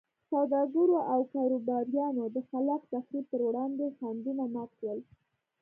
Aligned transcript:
سوداګرو 0.31 0.97
او 1.13 1.19
کاروباریانو 1.33 2.23
د 2.35 2.37
خلاق 2.49 2.81
تخریب 2.93 3.25
پر 3.31 3.41
وړاندې 3.47 3.85
خنډونه 3.97 4.43
مات 4.53 4.71
کړل. 4.79 4.99